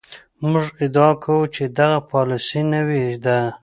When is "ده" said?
3.25-3.37